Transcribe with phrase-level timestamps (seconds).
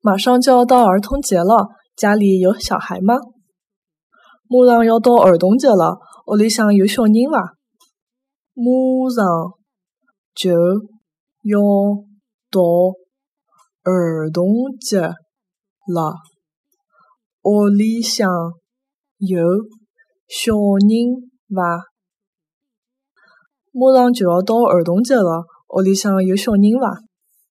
[0.00, 3.16] 马上就要到儿童节了家里有小孩吗？
[4.48, 7.56] 马上要到儿童节了屋里向有小人伐
[8.54, 9.52] 马上
[10.34, 10.50] 就
[11.44, 11.62] 要
[12.50, 12.60] 到
[13.84, 16.14] 儿童节了
[17.42, 18.28] 屋里向
[19.18, 19.38] 有
[20.26, 21.84] 小人伐
[23.72, 25.44] 马上就要到儿童节了
[25.76, 27.09] 屋里向有小人伐